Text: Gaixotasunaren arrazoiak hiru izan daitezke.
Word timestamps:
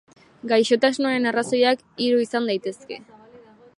Gaixotasunaren 0.51 1.29
arrazoiak 1.33 1.85
hiru 2.07 2.25
izan 2.25 2.49
daitezke. 2.53 2.99